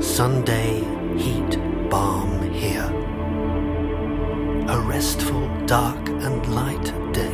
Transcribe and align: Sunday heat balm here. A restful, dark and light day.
Sunday 0.00 0.82
heat 1.18 1.58
balm 1.90 2.50
here. 2.52 2.90
A 4.68 4.80
restful, 4.80 5.46
dark 5.66 6.08
and 6.08 6.54
light 6.54 7.12
day. 7.12 7.29